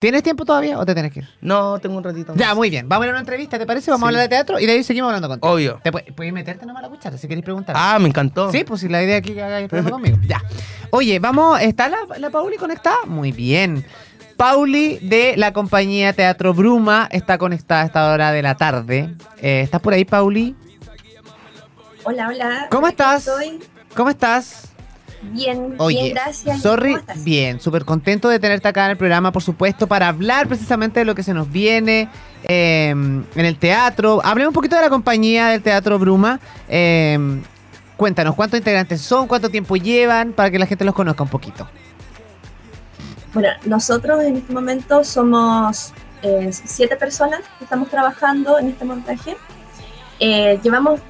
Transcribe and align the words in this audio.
¿Tienes 0.00 0.22
tiempo 0.22 0.46
todavía 0.46 0.78
o 0.78 0.86
te 0.86 0.94
tienes 0.94 1.12
que 1.12 1.20
ir? 1.20 1.28
No, 1.42 1.78
tengo 1.78 1.98
un 1.98 2.02
ratito. 2.02 2.32
Ya, 2.34 2.54
muy 2.54 2.70
bien. 2.70 2.88
Vamos 2.88 3.02
a 3.04 3.06
ir 3.06 3.10
a 3.10 3.12
una 3.12 3.20
entrevista, 3.20 3.58
¿te 3.58 3.66
parece? 3.66 3.90
Vamos 3.90 4.06
a 4.06 4.08
hablar 4.08 4.22
de 4.22 4.28
teatro 4.30 4.58
y 4.58 4.64
de 4.64 4.72
ahí 4.72 4.82
seguimos 4.82 5.08
hablando 5.08 5.28
contigo. 5.28 5.52
Obvio. 5.52 5.78
Te 5.84 5.92
pu- 5.92 6.14
puedes 6.14 6.32
meterte 6.32 6.64
nomás 6.64 6.80
a 6.82 6.86
la 6.86 6.88
cuchara 6.88 7.18
si 7.18 7.28
queréis 7.28 7.44
preguntar. 7.44 7.76
Ah, 7.78 7.98
me 8.00 8.08
encantó. 8.08 8.50
Sí, 8.50 8.64
pues 8.64 8.80
si 8.80 8.88
la 8.88 9.02
idea 9.02 9.18
aquí 9.18 9.28
es 9.30 9.34
que 9.34 9.42
hagáis 9.42 9.64
el 9.64 9.68
programa 9.68 9.90
conmigo. 9.90 10.16
Ya. 10.26 10.42
Oye, 10.90 11.18
vamos, 11.18 11.60
¿está 11.60 11.90
la, 11.90 11.98
la 12.18 12.30
Pauli 12.30 12.56
conectada? 12.56 12.96
Muy 13.06 13.30
bien. 13.30 13.84
Pauli 14.38 14.96
de 15.02 15.34
la 15.36 15.52
compañía 15.52 16.14
Teatro 16.14 16.54
Bruma 16.54 17.06
está 17.12 17.36
conectada 17.36 17.82
a 17.82 17.84
esta 17.84 18.10
hora 18.10 18.32
de 18.32 18.40
la 18.40 18.54
tarde. 18.56 19.14
Eh, 19.42 19.60
¿Estás 19.60 19.82
por 19.82 19.92
ahí, 19.92 20.06
Pauli? 20.06 20.56
Hola, 22.04 22.28
hola. 22.28 22.68
¿Cómo 22.70 22.88
estás? 22.88 23.26
Estoy 23.26 23.58
¿Cómo 23.94 24.08
estás? 24.08 24.69
Bien, 25.22 25.74
Oye, 25.78 26.02
bien, 26.02 26.14
gracias. 26.14 26.60
sorry, 26.60 26.96
bien, 27.16 27.60
súper 27.60 27.84
contento 27.84 28.28
de 28.28 28.38
tenerte 28.38 28.68
acá 28.68 28.86
en 28.86 28.92
el 28.92 28.96
programa, 28.96 29.32
por 29.32 29.42
supuesto, 29.42 29.86
para 29.86 30.08
hablar 30.08 30.48
precisamente 30.48 31.00
de 31.00 31.04
lo 31.04 31.14
que 31.14 31.22
se 31.22 31.34
nos 31.34 31.50
viene 31.50 32.08
eh, 32.44 32.90
en 32.90 33.26
el 33.34 33.56
teatro. 33.56 34.20
Hablemos 34.24 34.50
un 34.50 34.54
poquito 34.54 34.76
de 34.76 34.82
la 34.82 34.90
compañía 34.90 35.48
del 35.48 35.62
Teatro 35.62 35.98
Bruma. 35.98 36.40
Eh, 36.68 37.40
cuéntanos, 37.96 38.34
¿cuántos 38.34 38.58
integrantes 38.58 39.00
son? 39.00 39.26
¿Cuánto 39.26 39.48
tiempo 39.50 39.76
llevan? 39.76 40.32
Para 40.32 40.50
que 40.50 40.58
la 40.58 40.66
gente 40.66 40.84
los 40.84 40.94
conozca 40.94 41.22
un 41.22 41.28
poquito. 41.28 41.68
Bueno, 43.32 43.50
nosotros 43.64 44.22
en 44.24 44.36
este 44.36 44.52
momento 44.52 45.04
somos 45.04 45.92
eh, 46.22 46.50
siete 46.52 46.96
personas 46.96 47.40
que 47.58 47.64
estamos 47.64 47.88
trabajando 47.88 48.58
en 48.58 48.68
este 48.68 48.84
montaje. 48.84 49.36
Eh, 50.18 50.58
llevamos 50.62 51.00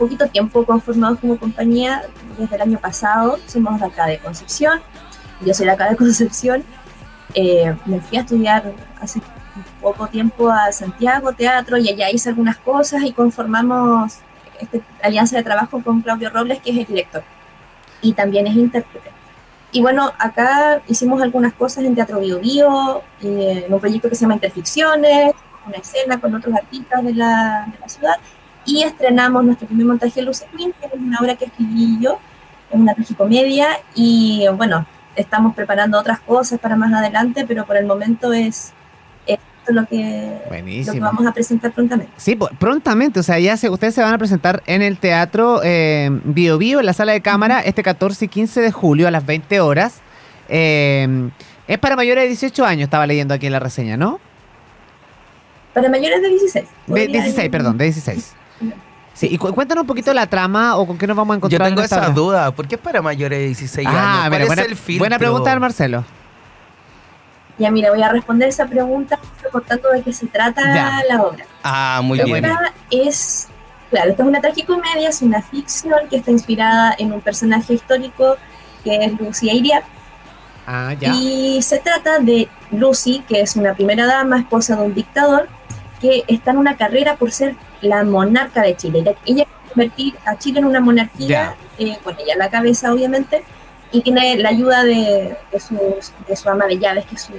poquito 0.00 0.26
tiempo 0.28 0.64
conformados 0.64 1.18
como 1.20 1.38
compañía 1.38 2.02
desde 2.40 2.56
el 2.56 2.62
año 2.62 2.78
pasado. 2.78 3.38
Somos 3.46 3.80
de 3.80 3.86
acá 3.86 4.06
de 4.06 4.18
Concepción. 4.18 4.80
Yo 5.44 5.54
soy 5.54 5.66
de 5.66 5.72
acá 5.72 5.90
de 5.90 5.96
Concepción. 6.04 6.64
Eh, 7.34 7.74
me 7.86 8.00
fui 8.00 8.18
a 8.18 8.22
estudiar 8.22 8.72
hace 9.00 9.20
poco 9.80 10.08
tiempo 10.08 10.50
a 10.50 10.72
Santiago 10.72 11.32
Teatro 11.32 11.76
y 11.78 11.88
allá 11.88 12.10
hice 12.10 12.30
algunas 12.30 12.56
cosas 12.58 13.02
y 13.02 13.12
conformamos 13.12 14.18
esta 14.58 14.78
alianza 15.02 15.36
de 15.36 15.42
trabajo 15.42 15.82
con 15.82 16.02
Claudio 16.02 16.30
Robles, 16.30 16.58
que 16.60 16.70
es 16.70 16.78
el 16.78 16.86
director 16.86 17.22
y 18.02 18.12
también 18.12 18.46
es 18.46 18.54
intérprete. 18.54 19.10
Y 19.72 19.82
bueno, 19.82 20.12
acá 20.18 20.82
hicimos 20.88 21.22
algunas 21.22 21.52
cosas 21.52 21.84
en 21.84 21.94
Teatro 21.94 22.20
Bio 22.20 22.40
Bio, 22.40 23.02
eh, 23.22 23.64
en 23.66 23.72
un 23.72 23.80
proyecto 23.80 24.08
que 24.08 24.16
se 24.16 24.22
llama 24.22 24.34
Interficciones, 24.34 25.32
una 25.66 25.76
escena 25.76 26.20
con 26.20 26.34
otros 26.34 26.54
artistas 26.54 27.04
de 27.04 27.14
la, 27.14 27.68
de 27.70 27.78
la 27.78 27.88
ciudad, 27.88 28.16
y 28.64 28.82
estrenamos 28.82 29.44
nuestro 29.44 29.68
primer 29.68 29.86
montaje 29.86 30.22
Luce 30.22 30.46
Queen, 30.56 30.72
que 30.72 30.86
es 30.86 30.92
una 30.94 31.18
obra 31.20 31.36
que 31.36 31.44
escribí 31.44 31.98
yo, 32.00 32.18
es 32.70 32.78
una 32.78 32.94
tragicomedia, 32.94 33.68
y 33.94 34.44
bueno, 34.56 34.86
estamos 35.16 35.54
preparando 35.54 35.98
otras 35.98 36.20
cosas 36.20 36.58
para 36.60 36.76
más 36.76 36.92
adelante, 36.92 37.44
pero 37.46 37.66
por 37.66 37.76
el 37.76 37.86
momento 37.86 38.32
es 38.32 38.72
esto 39.26 39.72
lo 39.72 39.86
que, 39.86 40.38
lo 40.86 40.92
que 40.92 41.00
vamos 41.00 41.26
a 41.26 41.32
presentar 41.32 41.72
prontamente. 41.72 42.12
Sí, 42.16 42.36
pues, 42.36 42.50
prontamente, 42.58 43.20
o 43.20 43.22
sea, 43.22 43.38
ya 43.38 43.56
se, 43.56 43.68
ustedes 43.68 43.94
se 43.94 44.02
van 44.02 44.14
a 44.14 44.18
presentar 44.18 44.62
en 44.66 44.82
el 44.82 44.96
Teatro 44.98 45.60
eh, 45.62 46.08
Bio 46.24 46.56
Bio, 46.58 46.80
en 46.80 46.86
la 46.86 46.92
sala 46.92 47.12
de 47.12 47.20
cámara, 47.20 47.60
este 47.60 47.82
14 47.82 48.24
y 48.24 48.28
15 48.28 48.60
de 48.60 48.72
julio 48.72 49.08
a 49.08 49.10
las 49.10 49.26
20 49.26 49.60
horas. 49.60 50.00
Eh, 50.48 51.28
es 51.68 51.78
para 51.78 51.94
mayores 51.96 52.22
de 52.24 52.28
18 52.28 52.64
años, 52.64 52.84
estaba 52.84 53.06
leyendo 53.06 53.34
aquí 53.34 53.46
en 53.46 53.52
la 53.52 53.60
reseña, 53.60 53.96
¿no? 53.96 54.18
Para 55.74 55.88
mayores 55.88 56.20
de 56.22 56.28
16. 56.30 56.64
De 56.64 56.70
podría 56.86 57.06
16, 57.06 57.46
ir- 57.46 57.50
perdón, 57.50 57.78
de 57.78 57.84
16. 57.84 58.34
Sí, 59.20 59.28
y 59.30 59.36
cu- 59.36 59.52
cuéntanos 59.54 59.82
un 59.82 59.86
poquito 59.86 60.14
la 60.14 60.26
trama 60.26 60.76
o 60.78 60.86
con 60.86 60.96
qué 60.96 61.06
nos 61.06 61.14
vamos 61.14 61.34
a 61.34 61.40
Yo 61.40 61.46
encontrar. 61.48 61.68
tengo 61.68 61.80
en 61.82 61.84
esa 61.84 61.96
obra. 61.98 62.08
duda. 62.08 62.50
¿Por 62.52 62.66
qué 62.66 62.76
es 62.76 62.80
para 62.80 63.02
mayores 63.02 63.38
de 63.38 63.44
16 63.48 63.86
años? 63.86 64.00
Ah, 64.02 64.14
¿Cuál 64.20 64.30
mira, 64.30 64.42
es 64.44 64.46
buena, 64.46 64.62
el 64.62 64.76
filtro? 64.76 64.98
buena 65.02 65.18
pregunta 65.18 65.50
del 65.50 65.60
Marcelo. 65.60 66.04
Ya, 67.58 67.70
mira, 67.70 67.90
voy 67.90 68.02
a 68.02 68.08
responder 68.08 68.48
esa 68.48 68.64
pregunta 68.66 69.18
contando 69.52 69.90
de 69.90 70.02
qué 70.02 70.12
se 70.14 70.26
trata 70.26 70.62
Ya. 70.74 71.02
la 71.06 71.22
obra. 71.22 71.44
Ah, 71.62 72.00
muy 72.02 72.16
Qué 72.18 72.24
bien. 72.24 72.40
bueno. 72.40 72.54
Esta 72.90 73.08
es, 73.10 73.48
claro, 73.90 74.10
esta 74.10 74.22
es 74.22 74.28
una 74.30 74.40
tragicomedia, 74.40 75.10
es 75.10 75.20
una 75.20 75.42
ficción 75.42 75.98
que 76.08 76.16
está 76.16 76.30
inspirada 76.30 76.94
en 76.98 77.12
un 77.12 77.20
personaje 77.20 77.74
histórico 77.74 78.36
que 78.82 79.04
es 79.04 79.20
Lucy 79.20 79.50
Iriart. 79.50 79.84
Ah, 80.66 80.94
ya. 80.98 81.12
Y 81.14 81.60
se 81.60 81.78
trata 81.80 82.20
de 82.20 82.48
Lucy, 82.70 83.22
que 83.28 83.42
es 83.42 83.54
una 83.56 83.74
primera 83.74 84.06
dama, 84.06 84.38
esposa 84.38 84.76
de 84.76 84.82
un 84.86 84.94
dictador, 84.94 85.46
que 86.00 86.24
está 86.28 86.52
en 86.52 86.56
una 86.56 86.78
carrera 86.78 87.16
por 87.16 87.30
ser 87.30 87.56
la 87.80 88.04
monarca 88.04 88.62
de 88.62 88.76
Chile. 88.76 89.00
Ella, 89.00 89.10
ella 89.24 89.44
quiere 89.44 89.68
convertir 89.68 90.14
a 90.26 90.36
Chile 90.38 90.60
en 90.60 90.66
una 90.66 90.80
monarquía, 90.80 91.54
eh, 91.78 91.98
con 92.04 92.14
ella 92.18 92.34
a 92.34 92.38
la 92.38 92.50
cabeza, 92.50 92.92
obviamente, 92.92 93.42
y 93.92 94.00
tiene 94.02 94.36
la 94.38 94.50
ayuda 94.50 94.84
de, 94.84 95.36
de, 95.50 95.60
sus- 95.60 96.12
de 96.28 96.36
su 96.36 96.48
ama 96.48 96.66
de 96.66 96.78
llaves, 96.78 97.06
que 97.06 97.14
es 97.16 97.22
su 97.22 97.32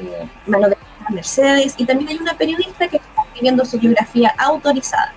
mano 0.47 0.69
de 0.69 0.77
Mercedes, 1.09 1.75
y 1.77 1.85
también 1.85 2.09
hay 2.09 2.17
una 2.17 2.33
periodista 2.33 2.87
que 2.87 2.97
está 2.97 3.21
escribiendo 3.27 3.65
su 3.65 3.79
biografía 3.79 4.33
autorizada. 4.37 5.13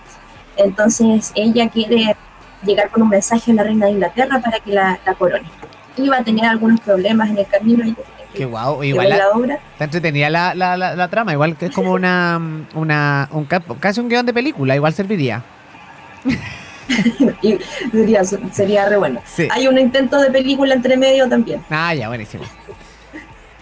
Entonces 0.56 1.32
ella 1.34 1.68
quiere 1.68 2.16
llegar 2.64 2.90
con 2.90 3.02
un 3.02 3.08
mensaje 3.08 3.50
a 3.50 3.54
la 3.54 3.62
reina 3.64 3.86
de 3.86 3.92
Inglaterra 3.92 4.40
para 4.40 4.60
que 4.60 4.70
la, 4.72 4.98
la 5.04 5.14
corone. 5.14 5.48
Va 6.10 6.18
a 6.18 6.24
tener 6.24 6.44
algunos 6.46 6.80
problemas 6.80 7.28
en 7.30 7.38
el 7.38 7.46
camino 7.46 7.84
y 7.86 7.94
Qué 8.34 8.44
guau. 8.44 8.82
Igual 8.82 9.08
la, 9.10 9.28
obra. 9.30 9.58
está 9.72 9.84
entretenida 9.84 10.28
la, 10.30 10.54
la, 10.54 10.76
la, 10.76 10.94
la 10.96 11.08
trama, 11.08 11.32
igual 11.32 11.56
que 11.56 11.66
es 11.66 11.72
como 11.74 11.92
una, 11.92 12.40
una 12.74 13.28
un, 13.32 13.44
ca- 13.44 13.62
casi 13.80 14.00
un 14.00 14.08
guion 14.08 14.26
de 14.26 14.32
película, 14.34 14.74
igual 14.74 14.92
serviría. 14.92 15.42
y 17.42 17.58
sería, 17.90 18.22
sería 18.24 18.88
re 18.88 18.96
bueno. 18.96 19.20
Sí. 19.24 19.48
Hay 19.50 19.66
un 19.68 19.78
intento 19.78 20.18
de 20.20 20.30
película 20.30 20.74
entre 20.74 20.96
medio 20.96 21.28
también. 21.28 21.62
Ah, 21.70 21.94
ya, 21.94 22.08
buenísimo. 22.08 22.44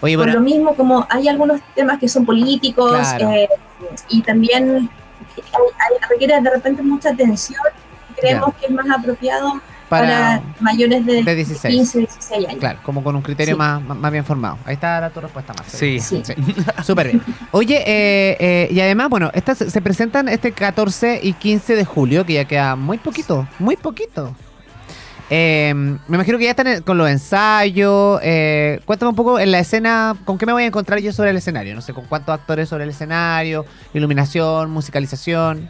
Oye, 0.01 0.15
Por 0.17 0.25
bueno, 0.25 0.39
lo 0.39 0.45
mismo, 0.45 0.75
como 0.75 1.07
hay 1.09 1.27
algunos 1.29 1.61
temas 1.75 1.97
que 1.99 2.09
son 2.09 2.25
políticos 2.25 2.91
Claro. 2.91 3.31
eh, 3.31 3.47
y 4.09 4.21
también 4.21 4.89
hay- 5.37 5.51
hay- 5.79 6.09
requiere 6.09 6.41
de 6.41 6.49
repente 6.49 6.81
mucha 6.83 7.09
atención, 7.11 7.61
creemos 8.19 8.53
que 8.55 8.65
es 8.65 8.71
más 8.71 8.85
apropiado 8.89 9.61
para, 10.01 10.41
para, 10.41 10.43
mayores 10.61 11.05
de, 11.05 11.23
de 11.23 11.35
16. 11.35 11.73
15, 11.73 11.97
16 11.99 12.47
años. 12.47 12.59
Claro, 12.59 12.79
como 12.83 13.03
con 13.03 13.15
un 13.15 13.21
criterio 13.21 13.55
Sí. 13.55 13.57
más, 13.59 13.81
más 13.81 14.11
bien 14.11 14.25
formado. 14.25 14.57
Ahí 14.65 14.73
está 14.75 14.99
la, 15.01 15.09
tu 15.09 15.21
respuesta 15.21 15.53
más. 15.57 15.67
Sí. 15.67 15.99
Sí. 15.99 16.21
Súper 16.83 17.07
bien. 17.07 17.21
Oye, 17.51 17.77
eh, 17.85 18.37
eh, 18.39 18.67
y 18.71 18.79
además, 18.79 19.09
bueno, 19.09 19.31
estas 19.33 19.57
se 19.57 19.81
presentan 19.81 20.27
este 20.29 20.51
14 20.51 21.19
y 21.23 21.33
15 21.33 21.75
de 21.75 21.85
julio, 21.85 22.25
que 22.25 22.33
ya 22.33 22.45
queda 22.45 22.75
muy 22.75 22.97
poquito, 22.97 23.47
muy 23.59 23.75
poquito. 23.77 24.35
Eh, 25.29 25.73
me 25.73 26.15
imagino 26.15 26.37
que 26.37 26.43
ya 26.43 26.51
están 26.51 26.81
con 26.83 26.97
los 26.97 27.09
ensayos. 27.09 28.19
eh, 28.23 28.81
cuéntame 28.85 29.09
un 29.11 29.15
poco 29.15 29.39
en 29.39 29.51
la 29.51 29.59
escena, 29.59 30.15
¿con 30.25 30.37
qué 30.37 30.45
me 30.45 30.51
voy 30.53 30.63
a 30.63 30.67
encontrar 30.67 30.99
yo 30.99 31.11
sobre 31.13 31.29
el 31.31 31.37
escenario? 31.37 31.73
No 31.73 31.81
sé, 31.81 31.93
con 31.93 32.05
cuántos 32.05 32.33
actores 32.35 32.69
sobre 32.69 32.83
el 32.83 32.89
escenario, 32.91 33.65
iluminación, 33.93 34.69
musicalización. 34.69 35.69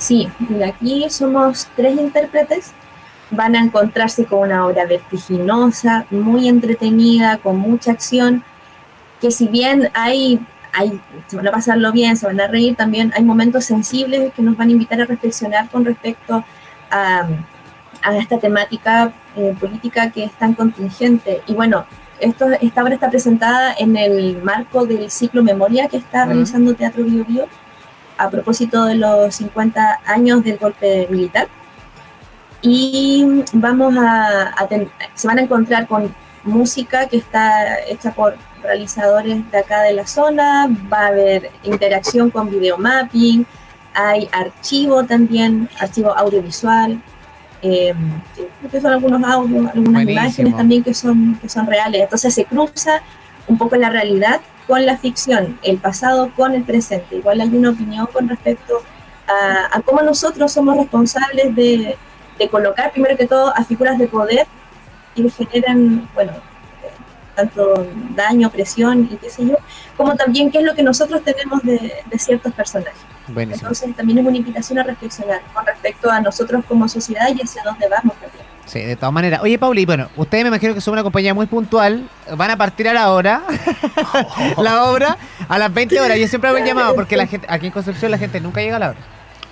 Sí, 0.00 0.30
mira, 0.38 0.68
aquí 0.68 1.10
somos 1.10 1.68
tres 1.76 1.98
intérpretes. 2.00 2.72
Van 3.30 3.54
a 3.54 3.60
encontrarse 3.60 4.24
con 4.24 4.40
una 4.40 4.66
obra 4.66 4.86
vertiginosa, 4.86 6.06
muy 6.10 6.48
entretenida, 6.48 7.36
con 7.36 7.58
mucha 7.58 7.92
acción, 7.92 8.42
que 9.20 9.30
si 9.30 9.46
bien 9.46 9.90
hay, 9.92 10.40
hay, 10.72 10.98
se 11.26 11.36
van 11.36 11.48
a 11.48 11.52
pasarlo 11.52 11.92
bien, 11.92 12.16
se 12.16 12.26
van 12.26 12.40
a 12.40 12.46
reír, 12.46 12.76
también 12.76 13.12
hay 13.14 13.22
momentos 13.22 13.66
sensibles 13.66 14.32
que 14.32 14.40
nos 14.40 14.56
van 14.56 14.68
a 14.68 14.72
invitar 14.72 15.02
a 15.02 15.04
reflexionar 15.04 15.68
con 15.68 15.84
respecto 15.84 16.42
a, 16.90 17.28
a 18.02 18.16
esta 18.16 18.38
temática 18.38 19.12
eh, 19.36 19.54
política 19.60 20.10
que 20.10 20.24
es 20.24 20.32
tan 20.32 20.54
contingente. 20.54 21.42
Y 21.46 21.52
bueno, 21.52 21.84
esto, 22.20 22.46
esta 22.58 22.82
obra 22.82 22.94
está 22.94 23.10
presentada 23.10 23.74
en 23.78 23.98
el 23.98 24.42
marco 24.42 24.86
del 24.86 25.10
ciclo 25.10 25.42
Memoria 25.42 25.88
que 25.88 25.98
está 25.98 26.24
realizando 26.24 26.74
Teatro 26.74 27.04
Bio 27.04 27.26
Bio 27.26 27.48
a 28.20 28.30
propósito 28.30 28.84
de 28.84 28.96
los 28.96 29.34
50 29.34 30.00
años 30.06 30.44
del 30.44 30.58
golpe 30.58 31.06
militar. 31.10 31.48
Y 32.62 33.42
vamos 33.52 33.96
a, 33.96 34.52
a 34.56 34.66
ten- 34.68 34.90
se 35.14 35.26
van 35.26 35.38
a 35.38 35.42
encontrar 35.42 35.86
con 35.86 36.14
música 36.44 37.06
que 37.08 37.16
está 37.16 37.78
hecha 37.88 38.12
por 38.12 38.36
realizadores 38.62 39.50
de 39.50 39.58
acá 39.58 39.80
de 39.82 39.94
la 39.94 40.06
zona, 40.06 40.68
va 40.92 41.04
a 41.04 41.06
haber 41.08 41.50
interacción 41.64 42.30
con 42.30 42.50
videomapping, 42.50 43.46
hay 43.94 44.28
archivo 44.32 45.04
también, 45.04 45.68
archivo 45.78 46.12
audiovisual, 46.16 47.00
eh, 47.62 47.94
que 48.70 48.80
son 48.80 48.92
algunos 48.92 49.22
audios, 49.24 49.66
algunas 49.68 49.92
Buenísimo. 49.92 50.10
imágenes 50.20 50.56
también 50.56 50.82
que 50.84 50.92
son, 50.94 51.38
que 51.40 51.48
son 51.48 51.66
reales. 51.66 52.02
Entonces 52.02 52.34
se 52.34 52.44
cruza 52.44 53.00
un 53.48 53.56
poco 53.56 53.76
la 53.76 53.88
realidad 53.88 54.40
con 54.70 54.86
la 54.86 54.96
ficción, 54.96 55.58
el 55.64 55.78
pasado 55.78 56.30
con 56.36 56.54
el 56.54 56.62
presente. 56.62 57.16
Igual 57.16 57.40
hay 57.40 57.48
una 57.48 57.70
opinión 57.70 58.06
con 58.06 58.28
respecto 58.28 58.80
a, 59.26 59.76
a 59.76 59.80
cómo 59.80 60.00
nosotros 60.00 60.52
somos 60.52 60.76
responsables 60.76 61.56
de, 61.56 61.98
de 62.38 62.48
colocar 62.48 62.92
primero 62.92 63.16
que 63.16 63.26
todo 63.26 63.52
a 63.56 63.64
figuras 63.64 63.98
de 63.98 64.06
poder 64.06 64.46
que 65.16 65.28
generan, 65.28 66.08
bueno, 66.14 66.34
tanto 67.34 67.84
daño, 68.14 68.48
presión 68.48 69.08
y 69.10 69.16
qué 69.16 69.28
sé 69.28 69.44
yo, 69.44 69.56
como 69.96 70.14
también 70.14 70.52
qué 70.52 70.58
es 70.58 70.64
lo 70.64 70.76
que 70.76 70.84
nosotros 70.84 71.20
tenemos 71.24 71.60
de, 71.64 71.92
de 72.06 72.18
ciertos 72.20 72.52
personajes. 72.52 73.00
Buenísimo. 73.26 73.70
Entonces 73.70 73.96
también 73.96 74.18
es 74.20 74.24
una 74.24 74.36
invitación 74.36 74.78
a 74.78 74.84
reflexionar 74.84 75.40
con 75.52 75.66
respecto 75.66 76.08
a 76.08 76.20
nosotros 76.20 76.64
como 76.68 76.88
sociedad 76.88 77.28
y 77.34 77.42
hacia 77.42 77.64
dónde 77.64 77.88
vamos. 77.88 78.14
Sí, 78.70 78.78
de 78.78 78.94
todas 78.94 79.12
maneras. 79.12 79.40
Oye, 79.42 79.58
Pauli, 79.58 79.84
bueno, 79.84 80.08
ustedes 80.16 80.44
me 80.44 80.48
imagino 80.48 80.74
que 80.74 80.80
son 80.80 80.92
una 80.92 81.02
compañía 81.02 81.34
muy 81.34 81.46
puntual. 81.46 82.08
Van 82.36 82.52
a 82.52 82.56
partir 82.56 82.88
a 82.88 82.94
la 82.94 83.10
hora, 83.10 83.42
la 84.58 84.84
obra, 84.84 85.18
a 85.48 85.58
las 85.58 85.74
20 85.74 86.00
horas. 86.00 86.16
Yo 86.16 86.28
siempre 86.28 86.50
hago 86.50 86.58
el 86.58 86.64
llamado 86.64 86.94
porque 86.94 87.16
la 87.16 87.26
gente, 87.26 87.48
aquí 87.50 87.66
en 87.66 87.72
Concepción 87.72 88.12
la 88.12 88.18
gente 88.18 88.40
nunca 88.40 88.60
llega 88.60 88.76
a 88.76 88.78
la 88.78 88.90
hora. 88.90 88.98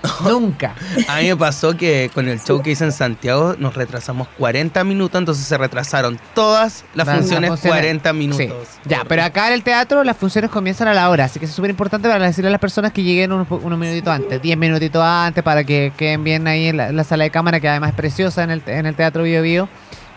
Nunca. 0.24 0.74
A 1.08 1.16
mí 1.18 1.28
me 1.28 1.36
pasó 1.36 1.76
que 1.76 2.10
con 2.14 2.28
el 2.28 2.40
show 2.40 2.62
que 2.62 2.70
hice 2.70 2.84
en 2.84 2.92
Santiago 2.92 3.56
nos 3.58 3.74
retrasamos 3.74 4.28
40 4.38 4.84
minutos, 4.84 5.18
entonces 5.18 5.44
se 5.44 5.58
retrasaron 5.58 6.18
todas 6.34 6.84
las 6.94 7.06
Las 7.06 7.16
funciones 7.16 7.50
funciones. 7.50 7.80
40 7.80 8.12
minutos. 8.12 8.68
Sí. 8.72 8.80
Ya, 8.84 9.04
pero 9.08 9.24
acá 9.24 9.48
en 9.48 9.54
el 9.54 9.62
teatro 9.62 10.04
las 10.04 10.16
funciones 10.16 10.50
comienzan 10.50 10.88
a 10.88 10.94
la 10.94 11.10
hora, 11.10 11.24
así 11.24 11.38
que 11.38 11.46
es 11.46 11.52
súper 11.52 11.70
importante 11.70 12.08
para 12.08 12.24
decirle 12.24 12.48
a 12.48 12.52
las 12.52 12.60
personas 12.60 12.92
que 12.92 13.02
lleguen 13.02 13.32
unos, 13.32 13.48
unos 13.50 13.78
minutitos 13.78 14.12
antes, 14.12 14.40
10 14.40 14.56
minutitos 14.56 15.02
antes, 15.02 15.42
para 15.42 15.64
que 15.64 15.92
queden 15.96 16.24
bien 16.24 16.46
ahí 16.46 16.68
en 16.68 16.76
la, 16.76 16.92
la 16.92 17.04
sala 17.04 17.24
de 17.24 17.30
cámara, 17.30 17.60
que 17.60 17.68
además 17.68 17.90
es 17.90 17.96
preciosa 17.96 18.44
en 18.44 18.50
el, 18.50 18.62
en 18.66 18.86
el 18.86 18.94
Teatro 18.94 19.22
Bio 19.24 19.42
Bio, 19.42 19.68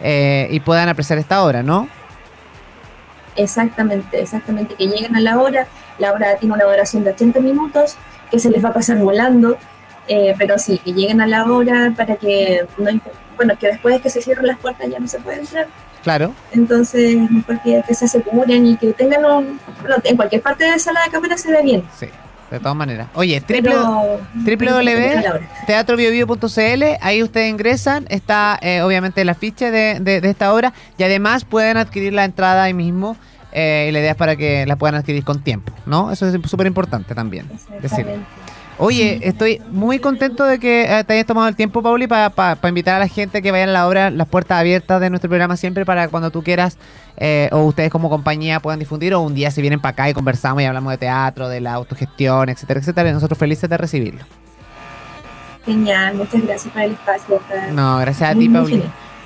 eh, 0.01 0.47
y 0.51 0.59
puedan 0.59 0.89
apreciar 0.89 1.19
esta 1.19 1.43
obra, 1.43 1.63
¿no? 1.63 1.87
Exactamente, 3.35 4.21
exactamente, 4.21 4.75
que 4.75 4.87
lleguen 4.87 5.15
a 5.15 5.19
la 5.19 5.39
hora. 5.39 5.67
La 5.99 6.11
hora 6.13 6.35
tiene 6.37 6.55
una 6.55 6.65
duración 6.65 7.03
de 7.03 7.11
80 7.11 7.39
minutos, 7.39 7.95
que 8.31 8.39
se 8.39 8.49
les 8.49 8.63
va 8.63 8.69
a 8.69 8.73
pasar 8.73 8.97
volando, 8.97 9.57
eh, 10.07 10.33
pero 10.37 10.57
sí, 10.57 10.79
que 10.79 10.93
lleguen 10.93 11.21
a 11.21 11.27
la 11.27 11.45
hora 11.45 11.93
para 11.95 12.15
que, 12.15 12.65
no, 12.77 12.89
bueno, 13.35 13.53
que 13.59 13.67
después 13.67 13.95
de 13.95 14.01
que 14.01 14.09
se 14.09 14.21
cierren 14.21 14.47
las 14.47 14.57
puertas 14.57 14.89
ya 14.89 14.99
no 14.99 15.07
se 15.07 15.19
puede 15.19 15.39
entrar. 15.41 15.67
Claro. 16.03 16.33
Entonces, 16.51 17.15
mejor 17.29 17.61
que, 17.61 17.83
que 17.87 17.93
se 17.93 18.05
aseguren 18.05 18.65
y 18.65 18.75
que 18.77 18.91
tengan 18.93 19.23
un. 19.23 19.59
Bueno, 19.81 19.97
en 20.03 20.15
cualquier 20.15 20.41
parte 20.41 20.63
de 20.63 20.71
la 20.71 20.79
sala 20.79 21.01
de 21.05 21.11
cámara 21.11 21.37
se 21.37 21.51
ve 21.51 21.61
bien. 21.61 21.83
Sí, 21.99 22.07
de 22.49 22.57
todas 22.59 22.75
maneras. 22.75 23.07
Oye, 23.13 23.39
triple, 23.41 23.69
pero- 23.71 24.19
pero 24.57 24.77
que 24.79 24.83
lleguen 24.83 25.17
a 25.19 25.21
la 25.21 25.33
hora. 25.35 25.49
teatrobiobio.cl, 25.67 26.83
ahí 27.01 27.21
ustedes 27.23 27.49
ingresan, 27.51 28.05
está 28.09 28.57
eh, 28.61 28.81
obviamente 28.81 29.23
la 29.25 29.35
ficha 29.35 29.69
de, 29.71 29.99
de- 29.99 30.21
de 30.21 30.29
esta 30.29 30.53
obra 30.53 30.73
y 30.97 31.03
además 31.03 31.45
pueden 31.45 31.77
adquirir 31.77 32.13
la 32.13 32.25
entrada 32.25 32.63
ahí 32.63 32.73
mismo 32.73 33.15
eh, 33.51 33.87
y 33.89 33.91
la 33.91 33.99
idea 33.99 34.11
es 34.11 34.17
para 34.17 34.35
que 34.35 34.65
la 34.65 34.75
puedan 34.75 34.95
adquirir 34.95 35.23
con 35.23 35.41
tiempo, 35.41 35.73
¿no? 35.85 36.11
Eso 36.11 36.27
es 36.27 36.49
súper 36.49 36.67
importante 36.67 37.15
también. 37.15 37.47
Decirlo. 37.81 38.13
Oye, 38.77 39.19
estoy 39.21 39.61
muy 39.69 39.99
contento 39.99 40.43
de 40.43 40.57
que 40.57 40.83
eh, 40.83 41.03
te 41.03 41.13
hayas 41.13 41.27
tomado 41.27 41.47
el 41.47 41.55
tiempo, 41.55 41.83
Pauli, 41.83 42.07
para 42.07 42.57
invitar 42.67 42.95
a 42.95 42.99
la 42.99 43.07
gente 43.07 43.43
que 43.43 43.51
vaya 43.51 43.65
a 43.65 43.67
la 43.67 43.87
obra, 43.87 44.09
las 44.09 44.27
puertas 44.27 44.59
abiertas 44.59 44.99
de 44.99 45.09
nuestro 45.11 45.29
programa 45.29 45.55
siempre 45.55 45.85
para 45.85 46.07
cuando 46.07 46.31
tú 46.31 46.41
quieras 46.41 46.77
eh, 47.17 47.47
o 47.51 47.59
ustedes 47.59 47.91
como 47.91 48.09
compañía 48.09 48.59
puedan 48.59 48.79
difundir 48.79 49.13
o 49.13 49.21
un 49.21 49.35
día 49.35 49.51
si 49.51 49.61
vienen 49.61 49.79
para 49.79 49.91
acá 49.91 50.09
y 50.09 50.13
conversamos 50.13 50.63
y 50.63 50.65
hablamos 50.65 50.91
de 50.93 50.97
teatro, 50.97 51.47
de 51.47 51.61
la 51.61 51.73
autogestión, 51.73 52.49
etcétera, 52.49 52.79
etcétera, 52.79 53.09
y 53.11 53.13
nosotros 53.13 53.37
felices 53.37 53.69
de 53.69 53.77
recibirlo. 53.77 54.23
Genial, 55.63 56.15
muchas 56.15 56.41
gracias 56.41 56.73
por 56.73 56.81
el 56.81 56.91
espacio. 56.93 57.39
No, 57.73 57.99
gracias 57.99 58.31
a 58.31 58.33
ti, 58.33 58.49
Pauli. 58.49 58.83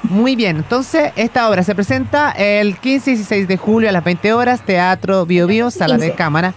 Muy 0.09 0.35
bien, 0.35 0.57
entonces 0.57 1.11
esta 1.15 1.49
obra 1.49 1.63
se 1.63 1.73
presenta 1.73 2.31
el 2.31 2.77
15 2.77 3.11
y 3.11 3.15
16 3.15 3.47
de 3.47 3.57
julio 3.57 3.89
a 3.89 3.91
las 3.91 4.03
20 4.03 4.33
horas, 4.33 4.63
Teatro 4.63 5.25
Bio 5.25 5.47
Bio, 5.47 5.71
sala 5.71 5.95
de 5.95 6.07
15. 6.07 6.17
cámara, 6.17 6.53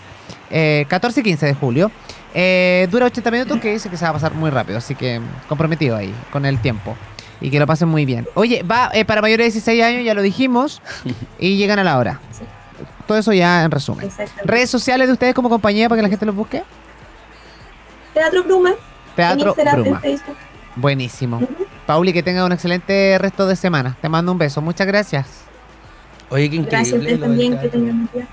eh, 0.50 0.87
14 0.89 1.21
y 1.21 1.23
15 1.23 1.47
de 1.47 1.55
julio. 1.55 1.91
Eh, 2.35 2.89
dura 2.91 3.06
80 3.06 3.31
minutos, 3.31 3.61
que 3.61 3.73
dice 3.73 3.89
que 3.89 3.97
se 3.97 4.05
va 4.05 4.11
a 4.11 4.12
pasar 4.12 4.35
muy 4.35 4.50
rápido, 4.50 4.79
así 4.79 4.95
que 4.95 5.21
comprometido 5.49 5.97
ahí 5.97 6.15
con 6.31 6.45
el 6.45 6.61
tiempo. 6.61 6.97
Y 7.41 7.50
que 7.50 7.59
lo 7.59 7.67
pasen 7.67 7.89
muy 7.89 8.05
bien. 8.05 8.27
Oye, 8.35 8.65
va 8.65 8.91
eh, 8.93 9.05
para 9.05 9.23
mayores 9.23 9.45
de 9.45 9.53
16 9.53 9.83
años, 9.83 10.05
ya 10.05 10.12
lo 10.12 10.23
dijimos, 10.23 10.83
y 11.39 11.56
llegan 11.56 11.79
a 11.79 11.85
la 11.85 11.97
hora. 11.99 12.21
Sí. 12.33 12.45
Todo 13.06 13.17
eso 13.17 13.33
ya 13.33 13.65
en 13.65 13.71
resumen. 13.71 14.11
Redes 14.45 14.69
sociales 14.69 15.06
de 15.06 15.15
ustedes 15.15 15.35
como 15.35 15.49
compañía 15.49 15.89
para 15.89 15.99
que 15.99 16.03
la 16.03 16.09
gente 16.11 16.27
los 16.27 16.35
busque. 16.35 16.62
Teatro 18.12 18.43
Bruma, 18.45 18.71
en 18.71 18.77
Teatro 19.17 19.49
Instagram, 19.49 19.83
Bruma. 19.83 19.97
en 19.97 20.03
Facebook. 20.03 20.37
Buenísimo. 20.77 21.41
Pauli, 21.88 22.12
que 22.12 22.23
tenga 22.23 22.44
un 22.44 22.52
excelente 22.52 23.17
resto 23.19 23.46
de 23.46 23.56
semana. 23.56 23.96
Te 24.02 24.11
mando 24.11 24.31
un 24.31 24.37
beso. 24.37 24.61
Muchas 24.61 24.87
gracias. 24.87 25.26
Oye, 26.29 26.50
qué 26.50 26.56
increíble. 26.56 26.69
Gracias 26.70 26.93
a 26.93 26.99
ustedes 26.99 27.20
también, 27.20 27.58
que 27.58 27.69
tengan 27.70 27.94
un 28.00 28.11
día. 28.12 28.29